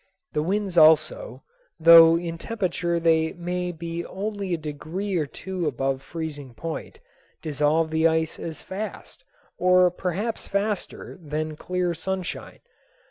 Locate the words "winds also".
0.41-1.43